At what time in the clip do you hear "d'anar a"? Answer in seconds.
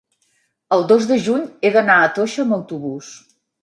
1.79-2.11